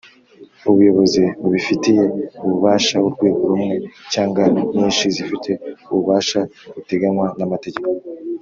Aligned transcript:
Ubuyobozi 0.69 1.23
bubifitiye 1.41 2.03
ububasha: 2.45 2.95
urwego 3.07 3.41
rumwe 3.51 3.75
cyangwa 4.13 4.43
nyinshi 4.75 5.05
zifite 5.15 5.49
ububasha 5.91 6.39
buteganywa 6.75 7.27
n’amategeko; 7.39 7.89